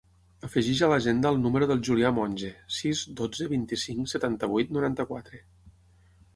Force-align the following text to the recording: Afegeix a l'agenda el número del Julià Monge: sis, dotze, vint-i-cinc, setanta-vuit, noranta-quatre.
Afegeix 0.45 0.79
a 0.87 0.87
l'agenda 0.93 1.31
el 1.33 1.37
número 1.43 1.67
del 1.73 1.83
Julià 1.89 2.11
Monge: 2.19 2.51
sis, 2.79 3.05
dotze, 3.21 3.49
vint-i-cinc, 3.55 4.13
setanta-vuit, 4.17 4.77
noranta-quatre. 4.79 5.47